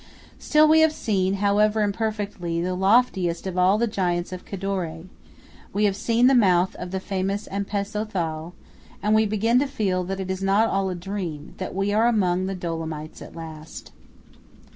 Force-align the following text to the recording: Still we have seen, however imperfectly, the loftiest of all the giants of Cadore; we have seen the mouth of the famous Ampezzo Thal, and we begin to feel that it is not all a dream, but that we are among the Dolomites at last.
Still 0.39 0.67
we 0.67 0.79
have 0.79 0.93
seen, 0.93 1.35
however 1.35 1.83
imperfectly, 1.83 2.59
the 2.59 2.73
loftiest 2.73 3.45
of 3.45 3.55
all 3.55 3.77
the 3.77 3.85
giants 3.85 4.31
of 4.31 4.45
Cadore; 4.45 5.03
we 5.73 5.83
have 5.85 5.95
seen 5.95 6.25
the 6.25 6.33
mouth 6.33 6.73
of 6.77 6.89
the 6.89 6.99
famous 6.99 7.47
Ampezzo 7.51 8.03
Thal, 8.05 8.55
and 9.03 9.13
we 9.13 9.27
begin 9.27 9.59
to 9.59 9.67
feel 9.67 10.03
that 10.05 10.19
it 10.19 10.31
is 10.31 10.41
not 10.41 10.67
all 10.69 10.89
a 10.89 10.95
dream, 10.95 11.49
but 11.49 11.57
that 11.59 11.75
we 11.75 11.93
are 11.93 12.07
among 12.07 12.47
the 12.47 12.55
Dolomites 12.55 13.21
at 13.21 13.35
last. 13.35 13.91